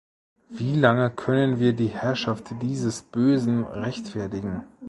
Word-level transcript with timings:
Wie 0.49 0.73
lange 0.73 1.11
können 1.11 1.59
wir 1.59 1.73
die 1.73 1.89
Herrschaft 1.89 2.55
dieses 2.59 3.03
Bösen 3.03 3.63
rechtfertigen? 3.65 4.63